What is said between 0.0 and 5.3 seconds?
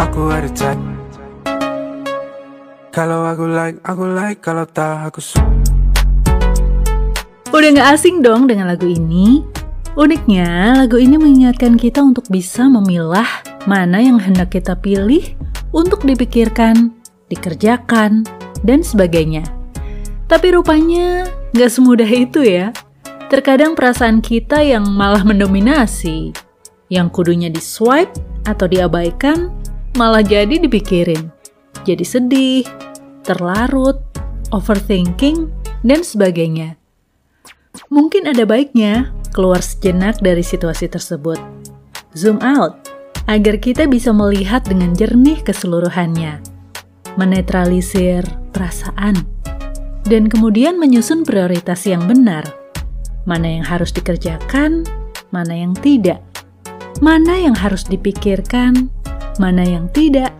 aku ada chat Kalau aku like, aku like Kalau tak, aku